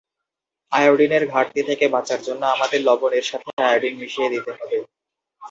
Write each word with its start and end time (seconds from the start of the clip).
আয়োডিনের 0.71 1.23
ঘাটতি 1.33 1.61
থেকে 1.69 1.85
বাঁচার 1.95 2.19
জন্য 2.27 2.41
আমাদের 2.55 2.79
লবণের 2.87 3.25
সাথে 3.29 3.49
আয়োডিন 3.63 3.93
মিশিয়ে 4.01 4.31
দিতে 4.33 4.51
হবে। 4.53 4.77